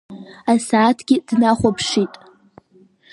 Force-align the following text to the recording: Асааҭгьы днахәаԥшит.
Асааҭгьы 0.51 1.15
днахәаԥшит. 1.27 2.13